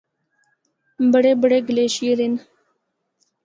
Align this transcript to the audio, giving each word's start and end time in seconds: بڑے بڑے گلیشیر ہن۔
بڑے 1.11 1.31
بڑے 1.41 1.57
گلیشیر 1.67 2.17
ہن۔ 2.23 2.33